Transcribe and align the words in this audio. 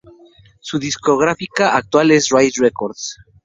Su 0.59 0.79
discográfica 0.79 1.77
actual 1.77 2.09
es 2.09 2.29
Rise 2.29 2.59
Records. 2.59 3.17